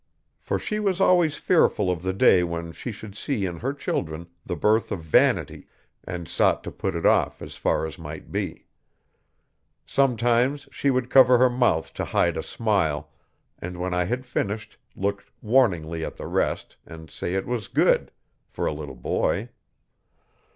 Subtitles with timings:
[0.39, 4.25] For she was always fearful of the day when she should see in her children
[4.43, 5.67] the birth of vanity,
[6.03, 8.65] and sought to put it off as far as might be.
[9.85, 13.11] Sometimes she would cover her mouth to hide a smile,
[13.59, 18.09] and, when I had finished, look warningly at the rest, and say it was good,
[18.49, 19.49] for a little boy.